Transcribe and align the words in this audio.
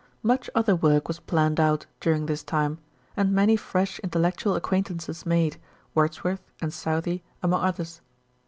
Much 0.23 0.49
other 0.55 0.75
work 0.75 1.07
was 1.07 1.19
planned 1.19 1.59
out 1.59 1.85
during 1.99 2.25
this 2.25 2.41
time, 2.41 2.79
and 3.15 3.31
many 3.31 3.55
fresh 3.55 3.99
intellectual 3.99 4.55
acquaintances 4.55 5.27
made, 5.27 5.57
Words 5.93 6.23
worth 6.23 6.41
and 6.59 6.73
Southey 6.73 7.21
among 7.43 7.61
others. 7.63 8.01